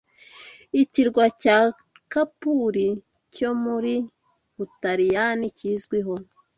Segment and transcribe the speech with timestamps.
[0.81, 1.57] Ikirwa cya
[2.13, 2.87] Capuri
[3.33, 3.75] cyo mu
[4.55, 6.15] Butaliyani kizwiho